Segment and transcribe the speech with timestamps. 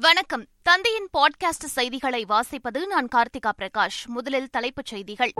[0.00, 0.46] வணக்கம்.
[0.62, 4.06] தந்தையின் பாட்காஸ்ட் செய்திகளை வாசிப்பது நான் கார்த்திகா பிரகாஷ்.
[4.06, 5.32] முதலில் தலைப்புச் செய்திகள்.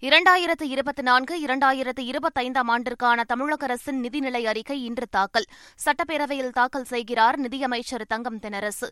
[0.00, 5.44] இரண்டாயிரத்து இருபத்தி நான்கு இரண்டாயிரத்து இருபத்தைந்தாம் ஆண்டிற்கான தமிழக அரசின் நிதிநிலை அறிக்கை இன்று தாக்கல்.
[5.84, 8.90] சட்டப்பேரவையில் தாக்கல் செய்கிறார் நிதியமைச்சர் தங்கம் தெனரசு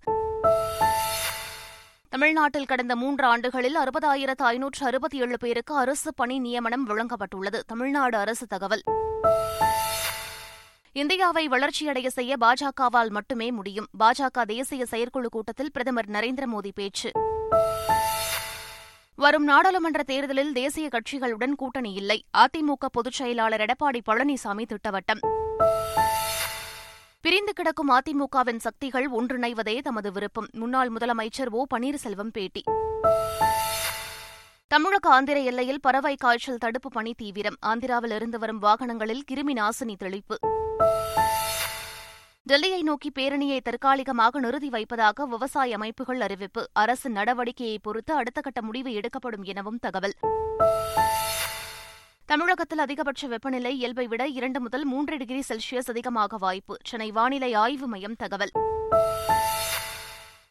[2.08, 7.60] தமிழ்நாட்டில் கடந்த மூன்று ஆண்டுகளில் அறுபதாயிரத்து ஐநூற்று அறுபத்தி ஏழு பேருக்கு அரசு பணி நியமனம் வழங்கப்பட்டுள்ளது.
[7.66, 8.82] தமிழ்நாடு அரசு தகவல்.
[10.92, 13.86] இந்தியாவை வளர்ச்சியடைய செய்ய பாஜகவால் மட்டுமே முடியும்.
[13.98, 17.10] பாஜக தேசிய செயற்குழு கூட்டத்தில் பிரதமர் நரேந்திர மோடி பேச்சு.
[19.14, 22.24] வரும் நாடாளுமன்ற தேர்தலில் தேசிய கட்சிகளுடன் கூட்டணி இல்லை.
[22.38, 25.20] அதிமுக பொதுச் செயலாளர் எடப்பாடி பழனிசாமி திட்டவட்டம்.
[27.20, 30.48] பிரிந்து கிடக்கும் அதிமுகவின் சக்திகள் ஒன்றிணைவதே தமது விருப்பம்.
[30.52, 32.62] முன்னாள் முதலமைச்சர் ஓ பன்னீர்செல்வம் பேட்டி.
[34.68, 37.56] தமிழக ஆந்திர எல்லையில் பறவை காய்ச்சல் தடுப்பு பணி தீவிரம்.
[37.66, 40.38] ஆந்திராவில் இருந்து வரும் வாகனங்களில் கிருமி நாசினி தெளிப்பு.
[42.48, 46.68] டெல்லியை நோக்கி பேரணியை தற்காலிகமாக நிறுத்தி வைப்பதாக விவசாய அமைப்புகள் அறிவிப்பு.
[46.72, 50.14] அரசு நடவடிக்கையை பொறுத்து அடுத்த கட்ட முடிவு எடுக்கப்படும் எனவும் தகவல்.
[52.26, 56.76] தமிழகத்தில் அதிகபட்ச வெப்பநிலை இயல்பை விட இரண்டு முதல் மூன்று டிகிரி செல்சியஸ் அதிகமாக வாய்ப்பு.
[56.84, 58.50] சென்னை வானிலை ஆய்வு மையம் தகவல்.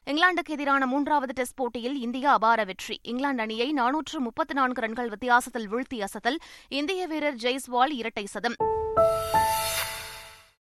[0.06, 3.00] இங்கிலாந்துக்கு எதிரான மூன்றாவது டெஸ்ட் போட்டியில் இந்தியா அபார வெற்றி.
[3.04, 6.38] இங்கிலாந்து அணியை நானூற்று முப்பத்து நான்கு ரன்கள் வித்தியாசத்தில் வீழ்த்தி அசத்தல்.
[6.68, 8.56] இந்திய வீரர் ஜெய்ஸ்வால் இரட்டை சதம்.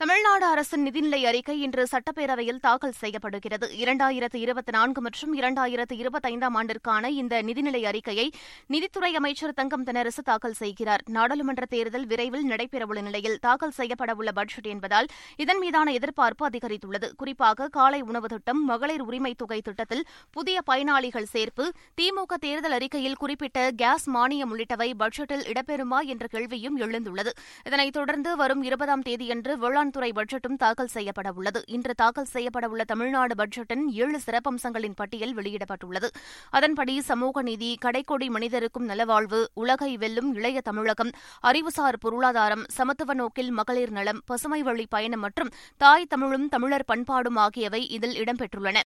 [0.00, 3.66] தமிழ்நாடு அரசின் நிதிநிலை அறிக்கை இன்று சட்டப்பேரவையில் தாக்கல் செய்யப்படுகிறது.
[3.76, 8.32] இரண்டாயிரத்து இருபத்தி நான்கு மற்றும் இரண்டாயிரத்து இருபத்தைந்தாம் ஆண்டிற்கான இந்த நிதிநிலை அறிக்கையை
[8.66, 11.02] நிதித்துறை அமைச்சர் தங்கம் தெனரசு தாக்கல் செய்கிறார்.
[11.06, 17.10] நாடாளுமன்ற தேர்தல் விரைவில் நடைபெறவுள்ள நிலையில் தாக்கல் செய்யப்படவுள்ள பட்ஜெட் என்பதால் இதன் மீதான எதிர்பார்ப்பு அதிகரித்துள்ளது.
[17.16, 21.66] குறிப்பாக காலை உணவு திட்டம் மகளிர் உரிமை தொகை திட்டத்தில் புதிய பயனாளிகள் சேர்ப்பு
[22.00, 27.34] திமுக தேர்தல் அறிக்கையில் குறிப்பிட்ட கேஸ் மானியம் உள்ளிட்டவை பட்ஜெட்டில் இடம்பெறுமா என்ற கேள்வியும் எழுந்துள்ளது.
[27.64, 31.62] இதனைத் தொடர்ந்து வரும் இருபதாம் தேதியன்று வேளாண் துறை பட்ஜெட்டும் தாக்கல் செய்யப்படவுள்ளது.
[31.66, 36.10] இன்று தாக்கல் செய்யப்படவுள்ள தமிழ்நாடு பட்ஜெட்டின் ஏழு சிறப்பம்சங்களின் பட்டியல் வெளியிடப்பட்டுள்ளது.
[36.50, 43.90] அதன்படி சமூக நீதி கடைக்கோடி மனிதருக்கும் நலவாழ்வு உலகை வெல்லும் இளைய தமிழகம் அறிவுசார் பொருளாதாரம் சமத்துவ நோக்கில் மகளிர்
[43.90, 48.78] நலம் பசுமை வழி பயணம் மற்றும் தாய் தமிழும் தமிழர் பண்பாடும் ஆகியவை இதில் இடம்பெற்றுள்ளன.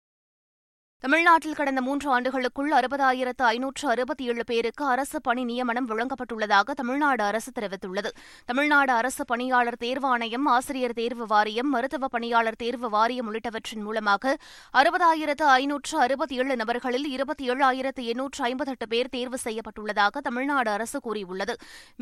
[1.03, 7.51] தமிழ்நாட்டில் கடந்த மூன்று ஆண்டுகளுக்குள் அறுபதாயிரத்து ஐநூற்று அறுபத்தி ஏழு பேருக்கு அரசு பணி நியமனம் வழங்கப்பட்டுள்ளதாக தமிழ்நாடு அரசு
[7.59, 8.09] தெரிவித்துள்ளது.
[8.45, 14.33] தமிழ்நாடு அரசு பணியாளர் தேர்வாணையம் ஆசிரியர் தேர்வு வாரியம் மருத்துவ பணியாளர் தேர்வு வாரியம் உள்ளிட்டவற்றின் மூலமாக
[14.81, 21.55] அறுபதாயிரத்து ஐநூற்று அறுபத்தி ஏழு நபர்களில் இருபத்தி ஏழாயிரத்து எண்ணூற்று ஐம்பத்தெட்டு பேர் தேர்வு செய்யப்பட்டுள்ளதாக தமிழ்நாடு அரசு கூறியுள்ளது.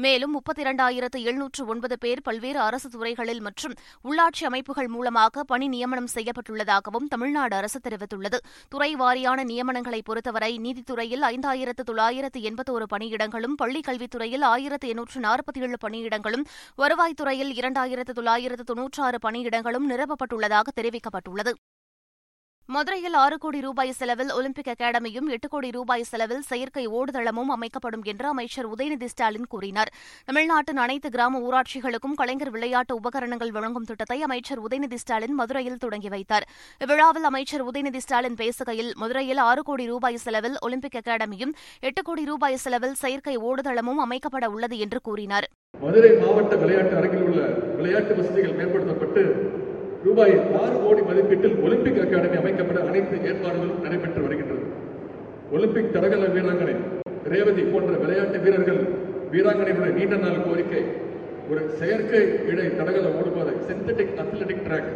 [0.05, 3.77] மேலும் முப்பத்தி இரண்டாயிரத்து எழுநூற்று ஒன்பது பேர் பல்வேறு அரசு துறைகளில் மற்றும்
[4.09, 8.41] உள்ளாட்சி அமைப்புகள் மூலமாக பணி நியமனம் செய்யப்பட்டுள்ளதாகவும் தமிழ்நாடு அரசு தெரிவித்துள்ளது.
[8.87, 15.77] துறை வாரியான நியமனங்களை பொறுத்தவரை நீதித்துறையில் ஐந்தாயிரத்து தொள்ளாயிரத்து எண்பத்தோரு பணியிடங்களும் பள்ளிக் கல்வித்துறையில் ஆயிரத்து எண்ணூற்று நாற்பத்தி ஏழு
[15.85, 16.45] பணியிடங்களும்
[16.77, 21.53] வருவாய்த்துறையில் இரண்டாயிரத்து தொள்ளாயிரத்து தொன்னூற்றாறு பணியிடங்களும் நிரப்பப்பட்டுள்ளதாக தெரிவிக்கப்பட்டுள்ளது.
[22.73, 28.25] மதுரையில் ஆறு கோடி ரூபாய் செலவில் ஒலிம்பிக் அகாடமியும் எட்டு கோடி ரூபாய் செலவில் செயற்கை ஓடுதளமும் அமைக்கப்படும் என்று
[28.31, 29.89] அமைச்சர் உதயநிதி ஸ்டாலின் கூறினார்.
[30.25, 36.47] தமிழ்நாட்டின் அனைத்து கிராம ஊராட்சிகளுக்கும் கலைஞர் விளையாட்டு உபகரணங்கள் வழங்கும் திட்டத்தை அமைச்சர் உதயநிதி ஸ்டாலின் மதுரையில் தொடங்கி வைத்தார்.
[36.83, 42.61] இவ்விழாவில் அமைச்சர் உதயநிதி ஸ்டாலின் பேசுகையில் மதுரையில் ஆறு கோடி ரூபாய் செலவில் ஒலிம்பிக் அகாடமியும் எட்டு கோடி ரூபாய்
[42.66, 45.47] செலவில் செயற்கை ஓடுதளமும் அமைக்கப்பட உள்ளது என்று கூறினார்.
[45.85, 47.41] மதுரை மாவட்ட விளையாட்டு அரங்கில் உள்ள
[47.79, 49.23] விளையாட்டு வசதிகள் மேம்படுத்தப்பட்டு
[50.05, 54.63] ரூபாய் ஆறு கோடி மதிப்பீட்டில் ஒலிம்பிக் அகாடமி அமைக்கப்பட அனைத்து ஏற்பாடுகளும் நடைபெற்று வருகின்றது
[55.55, 56.75] ஒலிம்பிக் தடகள வீராங்கனை
[57.33, 58.81] ரேவதி போன்ற விளையாட்டு வீரர்கள்
[59.31, 60.81] வீராங்கனைகளுடைய நீண்ட நாள் கோரிக்கை.
[61.51, 62.21] ஒரு செயற்கை
[62.51, 64.89] இடை தடகள ஓடுபாதை சிந்தட்டிக் அத்லெட்டிக் ட்ராக்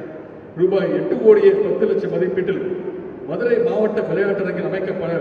[0.59, 2.62] ரூபாய் எட்டு கோடியே பத்து லட்சம் மதிப்பீட்டில்
[3.29, 5.12] மதுரை மாவட்ட விளையாட்டரங்கில் அமைக்கப்பட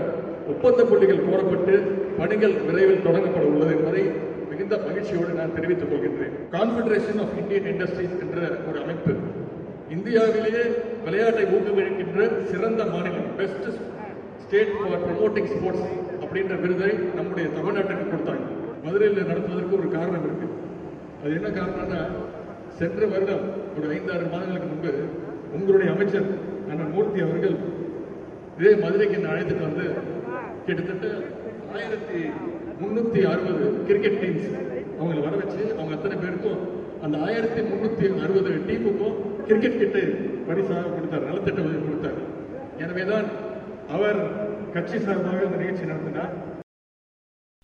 [0.53, 1.75] ஒப்பந்த புள்ளிகள் கோரப்பட்டு
[2.17, 4.03] பணிகள் விரைவில் தொடங்கப்பட உள்ளது என்பதை
[4.51, 6.35] மிகுந்த மகிழ்ச்சியோடு நான் தெரிவித்துக் கொள்கின்றேன்.
[6.55, 9.13] கான்ஃபெடரேஷன் ஆஃப் இந்தியன் இண்டஸ்ட்ரீஸ் என்ற ஒரு அமைப்பு.
[9.95, 10.63] இந்தியாவிலேயே
[11.05, 12.19] விளையாட்டை ஊக்குவிக்கின்ற
[12.51, 13.67] சிறந்த மாநிலம் best
[14.43, 15.87] state for promoting sports
[16.23, 18.45] அப்படின்ற விருதை நம்முடைய தமிழ்நாட்டுக்கு கொடுத்தாங்க.
[18.85, 20.47] மதுரையில் நடத்துவதற்கு ஒரு காரணம் இருக்கு.
[21.21, 21.99] அது என்ன காரணம்னா
[22.79, 23.43] சென்ற வருடம்
[23.77, 24.91] ஒரு ஐந்தாறு மாதங்களுக்கு முன்பு
[25.57, 26.29] உங்களுடைய அமைச்சர்
[26.71, 27.57] அண்ணன் மூர்த்தி அவர்கள்
[28.59, 29.85] இதே மதுரைக்கு என்னை அழைத்துட்டு வந்து
[30.65, 31.07] கிட்டத்தட்ட
[31.75, 32.19] ஆயிரத்தி
[32.81, 34.49] முன்னூத்தி அறுபது கிரிக்கெட் டீம்ஸ்
[34.99, 36.61] அவங்களை வர வச்சு அவங்க அத்தனை பேருக்கும்
[37.05, 39.15] அந்த ஆயிரத்தி முன்னூத்தி அறுபது டீமுக்கும்
[39.47, 40.03] கிரிக்கெட் கிட்டே
[40.47, 42.19] பரிசாக கொடுத்தார் நலத்திட்ட உதவி கொடுத்தார்.
[42.83, 43.27] எனவேதான்
[43.95, 44.19] அவர்
[44.73, 46.33] கட்சி சார்பாக அந்த நிகழ்ச்சி நடத்தினார்.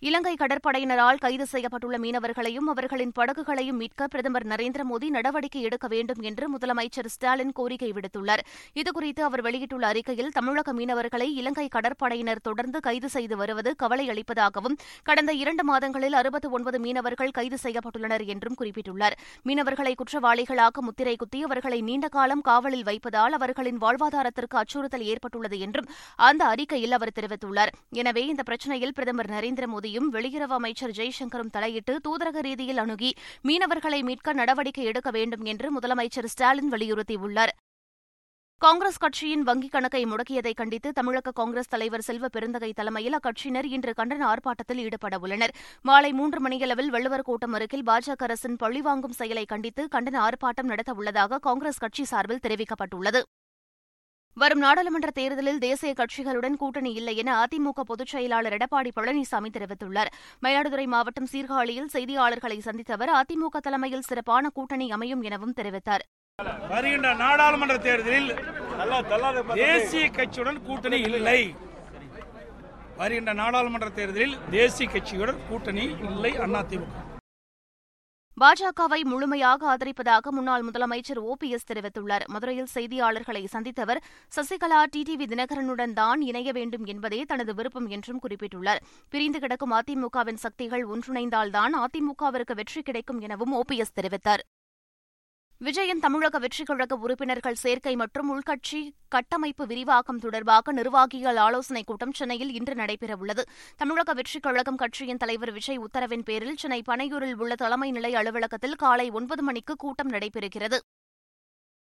[0.06, 6.44] இலங்கை கடற்படையினரால் கைது செய்யப்பட்டுள்ள மீனவர்களையும் அவர்களின் படகுகளையும் மீட்க பிரதமர் நரேந்திர மோடி நடவடிக்கை எடுக்க வேண்டும் என்று
[6.52, 8.42] முதலமைச்சர் ஸ்டாலின் கோரிக்கை விடுத்துள்ளார்.
[8.80, 15.34] இதுகுறித்து அவர் வெளியிட்டுள்ள அறிக்கையில் தமிழக மீனவர்களை இலங்கை கடற்படையினர் தொடர்ந்து கைது செய்து வருவது கவலை அளிப்பதாகவும் கடந்த
[15.42, 19.18] இரண்டு மாதங்களில் அறுபத்து ஒன்பது மீனவர்கள் கைது செய்யப்பட்டுள்ளனர் என்றும் குறிப்பிட்டுள்ளார்.
[19.50, 25.90] மீனவர்களை குற்றவாளிகளாக முத்திரை குத்தி அவர்களை நீண்ட காலம் காவலில் வைப்பதால் அவர்களின் வாழ்வாதாரத்திற்கு அச்சுறுத்தல் ஏற்பட்டுள்ளது என்றும்
[26.30, 27.74] அந்த அறிக்கையில் அவர் தெரிவித்துள்ளார்.
[28.02, 33.10] எனவே இந்த பிரச்சினையில் பிரதமர் நரேந்திர மோடி மோடியும் வெளியுறவு அமைச்சர் ஜெய்சங்கரும் தலையிட்டு தூதரக ரீதியில் அணுகி
[33.48, 37.52] மீனவர்களை மீட்க நடவடிக்கை எடுக்க வேண்டும் என்று முதலமைச்சர் ஸ்டாலின் வலியுறுத்தியுள்ளார்.
[38.62, 44.22] காங்கிரஸ் கட்சியின் வங்கிக் கணக்கை முடக்கியதை கண்டித்து தமிழக காங்கிரஸ் தலைவர் செல்வ பெருந்தகை தலைமையில் அக்கட்சியினர் இன்று கண்டன
[44.32, 45.54] ஆர்ப்பாட்டத்தில் ஈடுபட உள்ளனர்.
[45.82, 51.42] மாலை மூன்று மணியளவில் வள்ளுவர் கூட்டம் அருகில் பாஜக அரசின் பழிவாங்கும் செயலை கண்டித்து கண்டன ஆர்ப்பாட்டம் நடத்த உள்ளதாக
[51.48, 53.22] காங்கிரஸ் கட்சி சார்பில் தெரிவிக்கப்பட்டுள்ளது.
[54.40, 60.10] வரும் நாடாளுமன்ற தேர்தலில் தேசிய கட்சிகளுடன் கூட்டணி இல்லை என அதிமுக பொதுச் செயலாளர் எடப்பாடி பழனிசாமி தெரிவித்துள்ளார்.
[60.44, 66.04] மயிலாடுதுறை மாவட்டம் சீர்காழியில் செய்தியாளர்களை சந்தித்த அவர் அதிமுக தலைமையில் சிறப்பான கூட்டணி அமையும் எனவும் தெரிவித்தார்.
[66.74, 68.30] வருகின்ற நாடாளுமன்ற தேர்தலில்
[69.64, 71.40] தேசிய கட்சியுடன் கூட்டணி இல்லை.
[73.00, 77.06] வருகின்ற நாடாளுமன்ற தேர்தலில் தேசிய கட்சியுடன் கூட்டணி இல்லை அதிமுக
[78.40, 82.24] பாஜகவை முழுமையாக ஆதரிப்பதாக முன்னாள் முதலமைச்சர் ஓ பி எஸ் தெரிவித்துள்ளார்.
[82.26, 84.00] மதுரையில் செய்தியாளர்களை சந்தித்த அவர்
[84.36, 88.82] சசிகலா டிடிவி தினகரனுடன் தான் இணைய வேண்டும் என்பதே தனது விருப்பம் என்றும் குறிப்பிட்டுள்ளார்.
[89.08, 94.44] பிரிந்து கிடக்கும் அதிமுகவின் சக்திகள் ஒன்றிணைந்தால்தான் அதிமுகவிற்கு வெற்றி கிடைக்கும் எனவும் ஓ பி எஸ் தெரிவித்தார்.
[95.60, 102.52] விஜயன் தமிழக வெற்றிக் கழக உறுப்பினர்கள் சேர்க்கை மற்றும் உள்கட்சி கட்டமைப்பு விரிவாக்கம் தொடர்பாக நிர்வாகிகள் ஆலோசனைக் கூட்டம் சென்னையில்
[102.52, 103.42] இன்று நடைபெறவுள்ளது.
[103.76, 109.10] தமிழக வெற்றிக் கழகம் கட்சியின் தலைவர் விஜய் உத்தரவின் பேரில் சென்னை பனையூரில் உள்ள தலைமை நிலை அலுவலகத்தில் காலை
[109.10, 110.78] ஒன்பது மணிக்கு கூட்டம் நடைபெறுகிறது.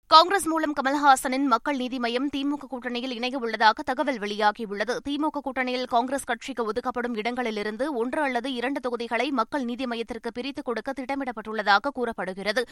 [0.06, 4.96] காங்கிரஸ் மூலம் கமல்ஹாசனின் மக்கள் நீதி மய்யம் திமுக கூட்டணியில் இணைய உள்ளதாக தகவல் வெளியாகியுள்ளது.
[5.08, 10.92] திமுக கூட்டணியில் காங்கிரஸ் கட்சிக்கு ஒதுக்கப்படும் இடங்களிலிருந்து ஒன்று அல்லது இரண்டு தொகுதிகளை மக்கள் நீதி மையத்திற்கு பிரித்துக் கொடுக்க
[10.92, 12.64] திட்டமிடப்பட்டுள்ளதாக கூறப்படுகிறது.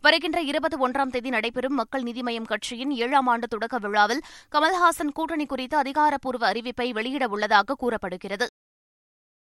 [0.00, 4.22] வருகின்ற இருபத்தி ஒன்றாம் தேதி நடைபெறும் மக்கள் நீதி மய்யம் கட்சியின் ஏழாம் ஆண்டு தொடக்க விழாவில்
[4.52, 8.48] கமல்ஹாசன் கூட்டணி குறித்த அதிகாரப்பூர்வ அறிவிப்பை வெளியிட உள்ளதாக கூறப்படுகிறது.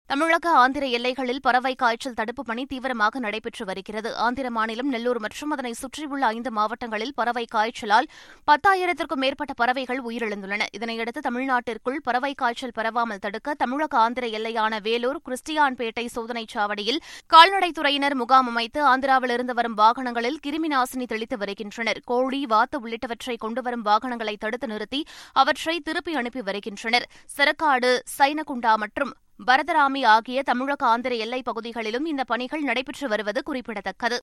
[0.09, 4.17] தமிழக ஆந்திர எல்லைகளில் பறவை காய்ச்சல் தடுப்புப் பணி தீவிரமாக நடைபெற்று வருகிறது.
[4.17, 8.07] ஆந்திர மாநிலம் நெல்லூர் மற்றும் அதனை சுற்றியுள்ள ஐந்து மாவட்டங்களில் பறவை காய்ச்சலால்
[8.47, 10.63] பத்தாயிரத்திற்கும் மேற்பட்ட பறவைகள் உயிரிழந்துள்ளன.
[10.79, 17.01] இதனையடுத்து தமிழ்நாட்டிற்குள் பறவை காய்ச்சல் பரவாமல் தடுக்க தமிழக ஆந்திர எல்லையான வேலூர் கிறிஸ்டியான்பேட்டை சோதனைச் சாவடியில்
[17.35, 22.01] கால்நடைத்துறையினர் முகாம் அமைத்து ஆந்திராவிலிருந்து வரும் வாகனங்களில் கிருமி நாசினி தெளித்து வருகின்றனர்.
[22.05, 27.09] கோழி வாத்து உள்ளிட்டவற்றை கொண்டுவரும் வாகனங்களை தடுத்து நிறுத்தி அவற்றை திருப்பி அனுப்பி வருகின்றனர்.
[27.37, 34.19] செரக்காடு சைனகுண்டா மற்றும் பரதராமி ஆகிய தமிழக ஆந்திர எல்லைப் பகுதிகளிலும் இந்த பணிகள் நடைபெற்று வருவது குறிப்பிடத்தக்கது.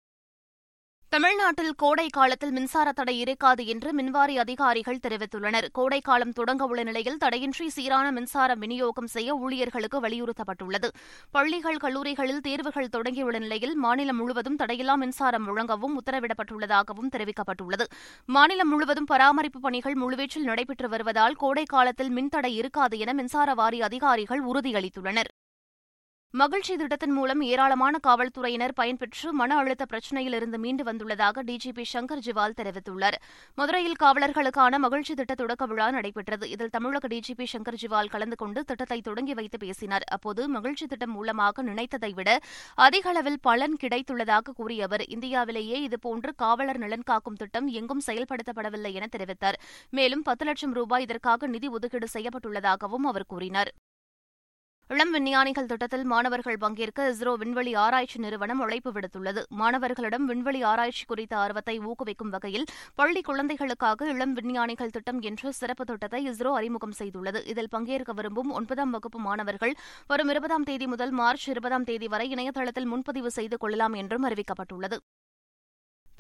[1.14, 5.68] தமிழ்நாட்டில் கோடை காலத்தில் மின்சார தடை இருக்காது என்று மின்வாரி அதிகாரிகள் தெரிவித்துள்ளனர்.
[5.72, 10.90] கோடை காலம் தொடங்க உள்ள நிலையில் தடையின்றி சீரான மின்சார விநியோகம் செய்ய ஊழியர்களுக்கு வலியுறுத்தப்பட்டுள்ளது.
[11.32, 17.88] பள்ளிகள் கல்லூரிகளில் தேர்வுகள் தொடங்கியுள்ள நிலையில் மாநிலம் முழுவதும் தடையில்லா மின்சாரம் வழங்கவும் உத்தரவிடப்பட்டுள்ளதாகவும் தெரிவிக்கப்பட்டுள்ளது.
[18.26, 24.44] மாநிலம் முழுவதும் பராமரிப்பு பணிகள் முழுவீச்சில் நடைபெற்று வருவதால் கோடை காலத்தில் மின்தடை இருக்காது என மின்சார வாரிய அதிகாரிகள்
[24.46, 25.32] உறுதியளித்துள்ளனர்.
[26.42, 33.18] மகிழ்ச்சி திட்டத்தின் மூலம் ஏராளமான காவல்துறையினர் பயன்பெற்று மன அழுத்த பிரச்சினையிலிருந்து மீண்டு வந்துள்ளதாக டிஜிபி சங்கர் ஜிவால் தெரிவித்துள்ளார்.
[33.60, 36.48] மதுரையில் காவலர்களுக்கான மகிழ்ச்சி திட்ட தொடக்க விழா நடைபெற்றது.
[36.56, 40.08] இதில் தமிழக டிஜிபி சங்கர் ஜிவால் கலந்து கொண்டு திட்டத்தை தொடங்கி வைத்து பேசினார்.
[40.18, 42.40] அப்போது மகிழ்ச்சி திட்டம் மூலமாக நினைத்ததை விட
[42.88, 49.12] அதிக அளவில் பலன் கிடைத்துள்ளதாக கூறிய அவர் இந்தியாவிலேயே இதுபோன்று காவலர் நலன் காக்கும் திட்டம் எங்கும் செயல்படுத்தப்படவில்லை என
[49.18, 49.60] தெரிவித்தார்.
[50.00, 53.74] மேலும் பத்து லட்சம் ரூபாய் இதற்காக நிதி ஒதுக்கீடு செய்யப்பட்டுள்ளதாகவும் அவர் கூறினார்.
[54.90, 59.42] இளம் விஞ்ஞானிகள் திட்டத்தில் மாணவர்கள் பங்கேற்க இஸ்ரோ விண்வெளி ஆராய்ச்சி நிறுவனம் அழைப்பு விடுத்துள்ளது.
[59.60, 62.66] மாணவர்களிடம் விண்வெளி ஆராய்ச்சி குறித்த ஆர்வத்தை ஊக்குவிக்கும் வகையில்
[62.96, 67.42] பள்ளி குழந்தைகளுக்காக இளம் விஞ்ஞானிகள் திட்டம் என்ற சிறப்பு திட்டத்தை இஸ்ரோ அறிமுகம் செய்துள்ளது.
[67.54, 69.76] இதில் பங்கேற்க விரும்பும் ஒன்பதாம் வகுப்பு மாணவர்கள்
[70.08, 75.00] வரும் இருபதாம் தேதி முதல் மார்ச் இருபதாம் தேதி வரை இணையதளத்தில் முன்பதிவு செய்து கொள்ளலாம் என்றும் அறிவிக்கப்பட்டுள்ளது.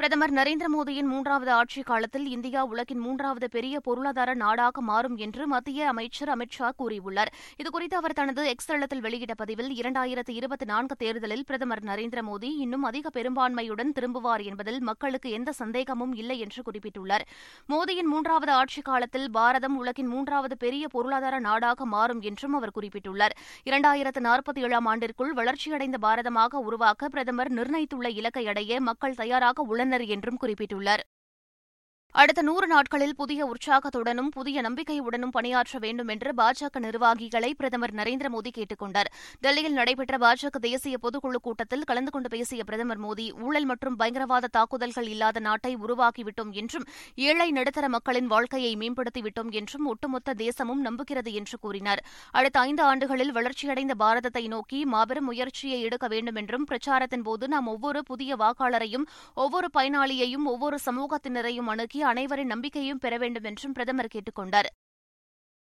[0.03, 5.88] பிரதமர் நரேந்திர மோடியின் மூன்றாவது ஆட்சிக் காலத்தில் இந்தியா உலகின் மூன்றாவது பெரிய பொருளாதார நாடாக மாறும் என்று மத்திய
[5.88, 7.27] அமைச்சர் அமித் ஷா கூறியுள்ளார்.
[7.57, 12.83] இதுகுறித்து அவர் தனது எக்ஸ் தளத்தில் வெளியிட்ட பதிவில் இரண்டாயிரத்து இருபத்தி நான்கு தேர்தலில் பிரதமர் நரேந்திர மோடி இன்னும்
[12.83, 17.22] அதிக பெரும்பான்மையுடன் திரும்புவார் என்பதில் மக்களுக்கு எந்த சந்தேகமும் இல்லை என்று குறிப்பிட்டுள்ளார்.
[17.69, 23.38] மோடியின் மூன்றாவது ஆட்சிக் காலத்தில் பாரதம் உலகின் மூன்றாவது பெரிய பொருளாதார நாடாக மாறும் என்றும் அவர் குறிப்பிட்டுள்ளார்.
[23.65, 30.38] இரண்டாயிரத்து நாற்பத்தி ஏழாம் ஆண்டிற்குள் வளர்ச்சியடைந்த பாரதமாக உருவாக்க பிரதமர் நிர்ணயித்துள்ள இலக்கை அடைய மக்கள் தயாராக உள்ளனர் என்றும்
[30.41, 31.03] குறிப்பிட்டுள்ளார்
[32.15, 38.51] அடுத்த நூறு நாட்களில் புதிய உற்சாகத்துடனும் புதிய நம்பிக்கையுடனும் பணியாற்ற வேண்டும் என்று பாஜக நிர்வாகிகளை பிரதமர் நரேந்திர மோடி
[38.51, 39.10] கேட்டுக் கொண்டார்.
[39.39, 45.08] டெல்லியில் நடைபெற்ற பாஜக தேசிய பொதுக்குழு கூட்டத்தில் கலந்து கொண்டு பேசிய பிரதமர் மோடி ஊழல் மற்றும் பயங்கரவாத தாக்குதல்கள்
[45.08, 52.03] இல்லாத நாட்டை உருவாக்கிவிட்டோம் என்றும் ஏழை நடுத்தர மக்களின் வாழ்க்கையை மேம்படுத்திவிட்டோம் என்றும் ஒட்டுமொத்த தேசமும் நம்புகிறது என்று கூறினார்.
[52.32, 58.03] அடுத்த ஐந்து ஆண்டுகளில் வளர்ச்சியடைந்த பாரதத்தை நோக்கி மாபெரும் முயற்சியை எடுக்க வேண்டும் என்றும் பிரச்சாரத்தின் போது நாம் ஒவ்வொரு
[58.03, 64.69] புதிய வாக்காளரையும் ஒவ்வொரு பயனாளியையும் ஒவ்வொரு சமூகத்தினரையும் அணுகி அனைவரின் நம்பிக்கையும் பெற வேண்டும் என்றும் பிரதமர் கேட்டுக் கொண்டார்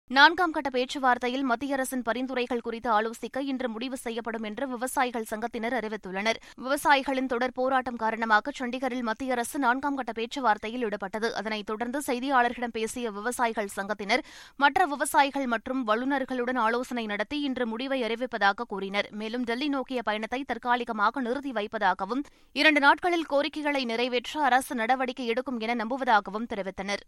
[0.10, 6.38] நான்காம் கட்ட பேச்சுவார்த்தையில் மத்திய அரசின் பரிந்துரைகள் குறித்து ஆலோசிக்க இன்று முடிவு செய்யப்படும் என்று விவசாயிகள் சங்கத்தினர் அறிவித்துள்ளனர்.
[6.58, 11.32] விவசாயிகளின் தொடர் போராட்டம் காரணமாக சண்டிகரில் மத்திய அரசு நான்காம் கட்ட பேச்சுவார்த்தையில் ஈடுபட்டது.
[11.32, 14.24] அதனைத் தொடர்ந்து செய்தியாளர்களிடம் பேசிய விவசாயிகள் சங்கத்தினர்
[14.56, 19.10] மற்ற விவசாயிகள் மற்றும் வல்லுநர்களுடன் ஆலோசனை நடத்தி இன்று முடிவை அறிவிப்பதாக கூறினர்.
[19.12, 25.86] மேலும் டெல்லி நோக்கிய பயணத்தை தற்காலிகமாக நிறுத்தி வைப்பதாகவும் இரண்டு நாட்களில் கோரிக்கைகளை நிறைவேற்ற அரசு நடவடிக்கை எடுக்கும் என
[25.86, 27.04] நம்புவதாகவும் தெரிவித்தனர்.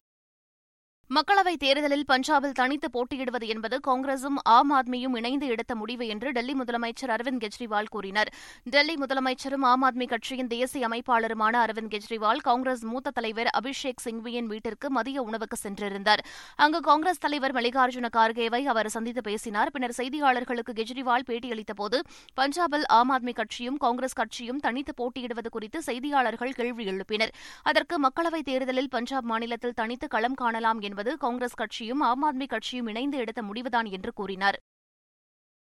[1.14, 7.08] மக்களவைத் தேர்தலில் பஞ்சாபில் தனித்து போட்டியிடுவது என்பது காங்கிரசும் ஆம் ஆத்மியும் இணைந்து எடுத்த முடிவு என்று டெல்லி முதலமைச்சர்
[7.08, 8.34] அரவிந்த் கெஜ்ரிவால் கூறினார்.
[8.64, 14.90] டெல்லி முதலமைச்சரும் ஆம் ஆத்மி கட்சியின் தேசிய அமைப்பாளருமான அரவிந்த் கெஜ்ரிவால் காங்கிரஸ் மூத்த தலைவர் அபிஷேக் சிங்வியின் வீட்டிற்கு
[14.90, 16.18] மதிய உணவுக்கு சென்றிருந்தார்.
[16.56, 19.72] அங்கு காங்கிரஸ் தலைவர் மல்லிகார்ஜுன கார்கேவை அவர் சந்தித்து பேசினார்.
[19.72, 22.00] பின்னர் செய்தியாளர்களுக்கு கெஜ்ரிவால் பேட்டியளித்தபோது
[22.42, 27.30] பஞ்சாபில் ஆம் ஆத்மி கட்சியும் காங்கிரஸ் கட்சியும் தனித்து போட்டியிடுவது குறித்து செய்தியாளர்கள் கேள்வி எழுப்பினர்.
[27.64, 32.88] அதற்கு மக்களவைத் தேர்தலில் பஞ்சாப் மாநிலத்தில் தனித்து களம் காணலாம் என்று என்பது காங்கிரஸ் கட்சியும் ஆம் ஆத்மி கட்சியும்
[32.88, 34.58] இணைந்து எடுத்த முடிவுதான் என்று கூறினார்.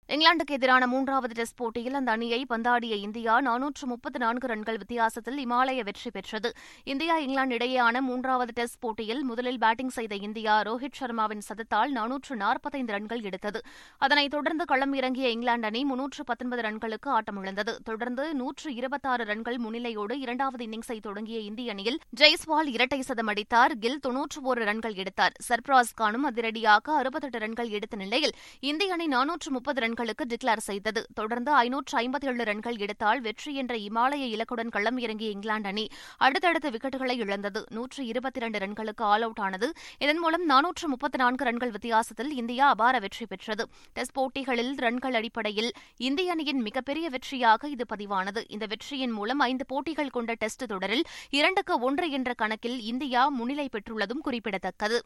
[0.08, 5.80] இங்கிலாந்துக்கு எதிரான மூன்றாவது டெஸ்ட் போட்டியில் அந்த அணியை பந்தாடிய இந்தியா நானூற்று முப்பத்து நான்கு ரன்கள் வித்தியாசத்தில் இமாலய
[5.82, 6.52] வெற்றி பெற்றது.
[6.84, 12.92] இந்தியா இங்கிலாந்து இடையேயான மூன்றாவது டெஸ்ட் போட்டியில் முதலில் பேட்டிங் செய்த இந்தியா ரோஹித் சர்மாவின் சதத்தால் நானூற்று நாற்பத்தைந்து
[12.92, 13.62] ரன்கள் எடுத்தது.
[13.98, 17.74] அதனைத் தொடர்ந்து களம் இறங்கிய இங்கிலாந்து அணி முன்னூற்று பத்தொன்பது ரன்களுக்கு ஆட்டமிழந்தது.
[17.84, 23.74] தொடர்ந்து நூற்று இருபத்தாறு ரன்கள் முன்னிலையோடு இரண்டாவது இன்னிங்ஸை தொடங்கிய இந்திய அணியில் ஜெய்ஸ்வால் இரட்டை சதம் அடித்தார்.
[23.80, 25.32] கில் தொன்னூற்று ஒரு ரன்கள் எடுத்தார்.
[25.48, 31.00] சர்பராஸ் கானும் அதிரடியாக அறுபத்தெட்டு ரன்கள் எடுத்த நிலையில் இந்திய அணி நானூற்று முப்பது ரன்கள் ரன்களுக்கு டிக்ளேர் செய்தது.
[31.14, 35.84] தொடர்ந்து ஐநூற்று ஐம்பத்தி ஏழு ரன்கள் எடுத்தால் வெற்றி என்ற இமாலய இலக்குடன் களம் இறங்கிய இங்கிலாந்து அணி
[36.18, 37.60] அடுத்தடுத்த விக்கெட்டுகளை இழந்தது.
[37.70, 39.72] நூற்று இருபத்தி இரண்டு ரன்களுக்கு ஆல் அவுட் ஆனது.
[39.98, 43.66] இதன் மூலம் நானூற்று முப்பத்தி நான்கு ரன்கள் வித்தியாசத்தில் இந்தியா அபார வெற்றி பெற்றது.
[43.92, 48.42] டெஸ்ட் போட்டிகளில் ரன்கள் அடிப்படையில் இந்திய அணியின் மிகப்பெரிய வெற்றியாக இது பதிவானது.
[48.48, 54.24] இந்த வெற்றியின் மூலம் ஐந்து போட்டிகள் கொண்ட டெஸ்ட் தொடரில் இரண்டுக்கு ஒன்று என்ற கணக்கில் இந்தியா முன்னிலை பெற்றுள்ளதும்
[54.28, 55.00] குறிப்பிடத்தக்கது.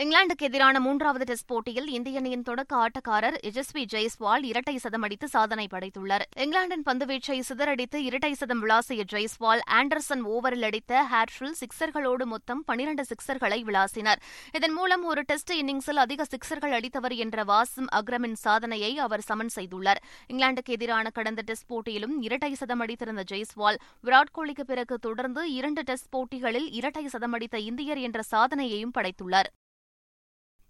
[0.00, 5.66] இங்கிலாந்துக்கு எதிரான மூன்றாவது டெஸ்ட் போட்டியில் இந்திய அணியின் தொடக்க ஆட்டக்காரர் யஜஸ்வி ஜெய்ஸ்வால் இரட்டை சதம் அடித்து சாதனை
[5.72, 6.24] படைத்துள்ளார்.
[6.36, 13.60] இங்கிலாந்தின் பந்துவீச்சை சிதறடித்து இரட்டை சதம் விளாசிய ஜெய்ஸ்வால் ஆண்டர்சன் ஓவரில் அடித்த ஹேட்ரில் சிக்சர்களோடு மொத்தம் பனிரண்டு சிக்சர்களை
[13.68, 14.20] விளாசினார்.
[14.52, 20.02] இதன் மூலம் ஒரு டெஸ்ட் இன்னிங்ஸில் அதிக சிக்சர்கள் அடித்தவர் என்ற வாசிம் அக்ரமின் சாதனையை அவர் சமன் செய்துள்ளார்.
[20.28, 26.08] இங்கிலாந்துக்கு எதிரான கடந்த டெஸ்ட் போட்டியிலும் இரட்டை சதம் அடித்திருந்த ஜெய்ஸ்வால் விராட் கோலிக்கு பிறகு தொடர்ந்து இரண்டு டெஸ்ட்
[26.10, 29.50] போட்டிகளில் இரட்டை சதம் அடித்த இந்தியர் என்ற சாதனையையும் படைத்துள்ளார்.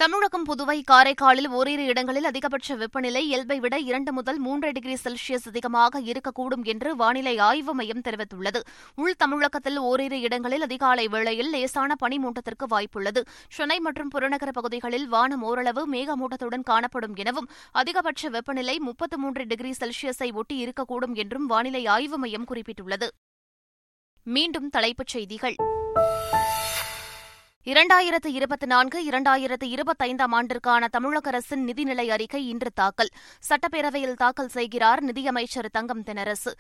[0.01, 6.01] தமிழகம் புதுவை காரைக்காலில் ஓரிரு இடங்களில் அதிகபட்ச வெப்பநிலை இயல்பை விட இரண்டு முதல் மூன்று டிகிரி செல்சியஸ் அதிகமாக
[6.01, 8.61] இருக்கக்கூடும் என்று வானிலை ஆய்வு மையம் தெரிவித்துள்ளது.
[8.95, 13.23] உள் தமிழகத்தில் ஓரிரு இடங்களில் அதிகாலை வேளையில் லேசான பனிமூட்டத்திற்கு வாய்ப்புள்ளது.
[13.49, 20.33] சென்னை மற்றும் புறநகர பகுதிகளில் வானம் ஓரளவு மேகமூட்டத்துடன் காணப்படும் எனவும் அதிகபட்ச வெப்பநிலை முப்பத்து மூன்று டிகிரி செல்சியஸை
[20.33, 23.09] ஒட்டி இருக்கக்கூடும் என்றும் வானிலை ஆய்வு மையம் குறிப்பிட்டுள்ளது.
[24.23, 25.57] மீண்டும் தலைப்புச் செய்திகள்.
[27.65, 33.09] இரண்டாயிரத்து இருபத்தி நான்கு இரண்டாயிரத்து இருபத்தைந்தாம் ஆண்டிற்கான தமிழக அரசின் நிதிநிலை அறிக்கை இன்று தாக்கல்.
[33.49, 36.57] சட்டப்பேரவையில் தாக்கல் செய்கிறார் நிதியமைச்சர் தங்கம் தெனரசு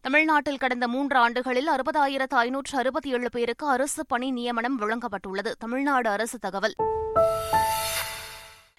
[0.00, 5.52] தமிழ்நாட்டில் கடந்த மூன்று ஆண்டுகளில் அறுபதாயிரத்து ஐநூற்று அறுபத்தி ஏழு பேருக்கு அரசு பணி நியமனம் வழங்கப்பட்டுள்ளது.
[5.58, 6.74] தமிழ்நாடு அரசு தகவல்.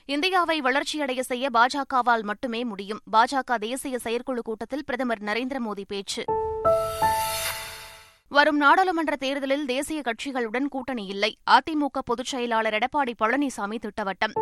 [0.06, 3.00] இந்தியாவை வளர்ச்சியடைய செய்ய பாஜகவால் மட்டுமே முடியும்.
[3.12, 6.26] பாஜக தேசிய செயற்குழு கூட்டத்தில் பிரதமர் நரேந்திர மோடி பேச்சு.
[8.30, 11.38] வரும் நாடாளுமன்ற தேர்தலில் தேசிய கட்சிகளுடன் கூட்டணி இல்லை.
[11.52, 14.34] அதிமுக பொதுச் செயலாளர் எடப்பாடி பழனிசாமி திட்டவட்டம்.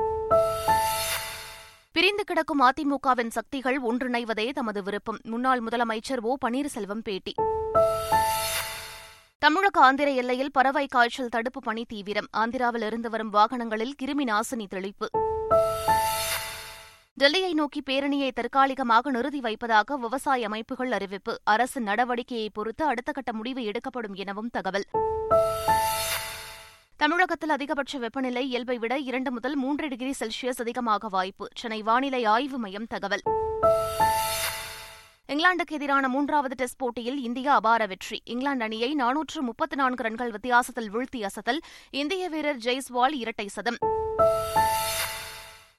[1.91, 5.19] பிரிந்து கிடக்கும் அதிமுகவின் சக்திகள் ஒன்றிணைவதே தமது விருப்பம்.
[5.23, 7.33] முன்னாள் முதலமைச்சர் ஓ பன்னீர்செல்வம் பேட்டி.
[9.39, 12.27] தமிழக ஆந்திர எல்லையில் பறவை காய்ச்சல் தடுப்பு பணி தீவிரம்.
[12.37, 15.09] ஆந்திராவில் இருந்து வரும் வாகனங்களில் கிருமி நாசினி தெளிப்பு.
[17.21, 21.39] டெல்லியை நோக்கி பேரணியை தற்காலிகமாக நிறுத்தி வைப்பதாக விவசாய அமைப்புகள் அறிவிப்பு.
[21.43, 24.85] அரசு நடவடிக்கையை பொறுத்து அடுத்த கட்ட முடிவு எடுக்கப்படும் எனவும் தகவல்.
[26.95, 31.47] தமிழகத்தில் அதிகபட்ச வெப்பநிலை இயல்பை விட இரண்டு முதல் மூன்று டிகிரி செல்சியஸ் அதிகமாக வாய்ப்பு.
[31.55, 33.21] சென்னை வானிலை ஆய்வு மையம் தகவல்.
[35.27, 38.21] இங்கிலாந்துக்கு எதிரான மூன்றாவது டெஸ்ட் போட்டியில் இந்தியா அபார வெற்றி.
[38.23, 41.59] இங்கிலாந்து அணியை நானூற்று முப்பத்து நான்கு ரன்கள் வித்தியாசத்தில் வீழ்த்தி அசத்தல்.
[41.89, 43.77] இந்திய வீரர் ஜெய்ஸ்வால் இரட்டை சதம்.